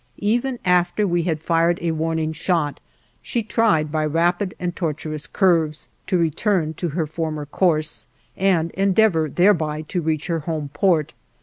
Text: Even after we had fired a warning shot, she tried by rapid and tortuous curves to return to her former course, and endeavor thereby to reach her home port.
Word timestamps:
Even 0.17 0.57
after 0.65 1.05
we 1.05 1.21
had 1.21 1.43
fired 1.43 1.77
a 1.79 1.91
warning 1.91 2.33
shot, 2.33 2.79
she 3.21 3.43
tried 3.43 3.91
by 3.91 4.03
rapid 4.03 4.55
and 4.59 4.75
tortuous 4.75 5.27
curves 5.27 5.89
to 6.07 6.17
return 6.17 6.73
to 6.73 6.87
her 6.89 7.05
former 7.05 7.45
course, 7.45 8.07
and 8.35 8.71
endeavor 8.71 9.29
thereby 9.29 9.83
to 9.83 10.01
reach 10.01 10.25
her 10.25 10.39
home 10.39 10.69
port. 10.73 11.13